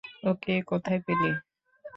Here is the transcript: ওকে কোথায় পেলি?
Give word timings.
ওকে 0.23 0.53
কোথায় 0.69 0.99
পেলি? 1.05 1.31